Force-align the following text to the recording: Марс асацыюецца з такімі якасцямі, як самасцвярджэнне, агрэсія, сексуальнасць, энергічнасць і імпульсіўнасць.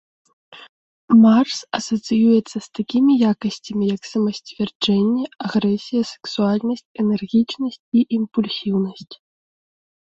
Марс 1.23 1.57
асацыюецца 1.79 2.55
з 2.55 2.63
такімі 2.77 3.13
якасцямі, 3.33 3.85
як 3.95 4.03
самасцвярджэнне, 4.13 5.23
агрэсія, 5.49 6.03
сексуальнасць, 6.17 6.87
энергічнасць 7.07 7.83
і 7.99 8.09
імпульсіўнасць. 8.21 9.11